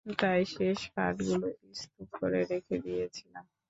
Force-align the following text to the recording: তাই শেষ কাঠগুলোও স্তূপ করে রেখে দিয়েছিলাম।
তাই 0.05 0.41
শেষ 0.47 0.79
কাঠগুলোও 0.95 1.53
স্তূপ 1.73 2.09
করে 2.13 2.41
রেখে 2.51 2.75
দিয়েছিলাম। 2.85 3.45